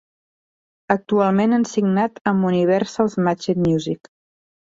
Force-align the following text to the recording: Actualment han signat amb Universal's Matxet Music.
Actualment 0.93 1.53
han 1.57 1.65
signat 1.71 2.17
amb 2.31 2.47
Universal's 2.53 3.19
Matxet 3.27 3.61
Music. 3.67 4.11